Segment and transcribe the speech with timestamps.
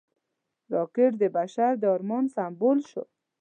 [0.73, 3.03] راکټ د بشر د ارمان سمبول شو